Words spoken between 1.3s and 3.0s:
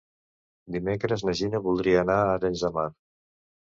Gina voldria anar a Arenys de Mar.